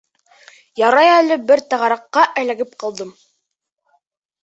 Ярай 0.83 1.09
әле 1.17 1.37
бер 1.53 1.63
тағараҡҡа 1.75 2.27
эләгеп 2.45 2.75
ҡалдым. 2.83 3.17